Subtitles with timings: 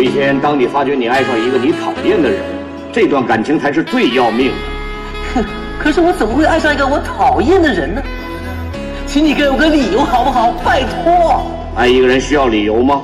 [0.00, 2.40] 一天，当你发觉你爱上一个你讨厌的人，
[2.92, 4.54] 这段感情才是最要命的。
[5.34, 5.44] 哼，
[5.78, 8.02] 可是我怎么会爱上一个我讨厌的人呢？
[9.06, 10.52] 请你给我个理由好不好？
[10.64, 11.44] 拜托。
[11.76, 13.02] 爱一个人需要理由吗？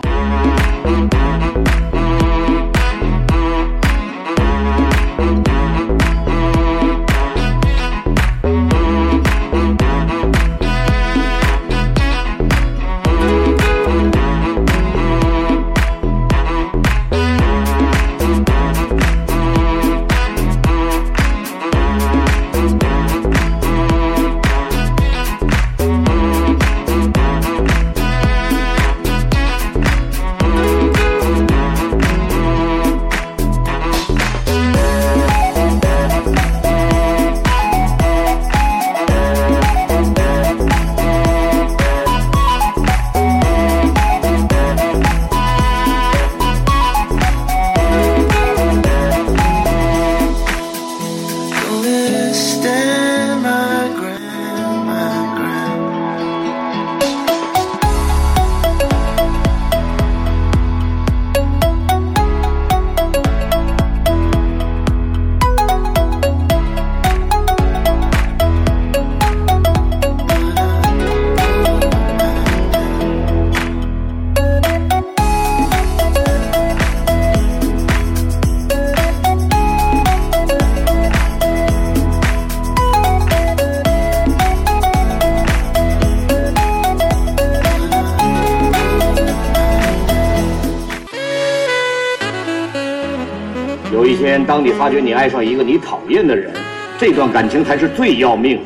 [93.92, 96.52] 有一天，当你发觉你爱上一个你讨厌的人，
[96.98, 98.62] 这段感情才是最要命的。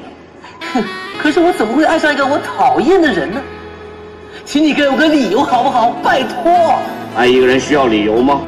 [0.73, 0.85] 哼，
[1.19, 3.41] 可是我怎么会爱上一个我讨厌的人呢？
[4.47, 5.91] 请你给我个理由好不好？
[6.03, 6.79] 拜托。
[7.17, 8.41] 爱一个人需要理由吗？